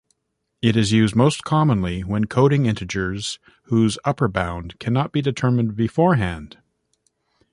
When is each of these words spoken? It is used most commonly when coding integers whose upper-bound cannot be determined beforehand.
It 0.63 0.75
is 0.75 0.91
used 0.91 1.15
most 1.15 1.43
commonly 1.43 2.03
when 2.03 2.25
coding 2.25 2.65
integers 2.65 3.37
whose 3.65 3.99
upper-bound 4.03 4.79
cannot 4.79 5.11
be 5.11 5.21
determined 5.21 5.75
beforehand. 5.75 6.57